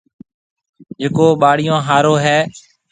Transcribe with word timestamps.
جڪو 1.01 1.27
ٻاݪيون 1.41 1.79
هارون 1.87 2.17
هيَ۔ 2.25 2.37